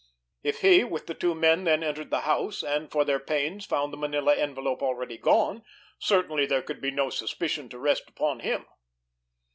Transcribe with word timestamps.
If 0.41 0.61
he 0.61 0.83
with 0.83 1.05
the 1.05 1.13
two 1.13 1.35
men 1.35 1.65
then 1.65 1.83
entered 1.83 2.09
the 2.09 2.21
house, 2.21 2.63
and, 2.63 2.89
for 2.91 3.05
their 3.05 3.19
pains, 3.19 3.67
found 3.67 3.93
the 3.93 3.97
manila 3.97 4.33
envelope 4.35 4.81
already 4.81 5.15
gone, 5.19 5.63
certainly 5.99 6.47
there 6.47 6.63
could 6.63 6.81
be 6.81 6.89
no 6.89 7.11
suspicion 7.11 7.69
to 7.69 7.77
rest 7.77 8.09
upon 8.09 8.39
him! 8.39 8.65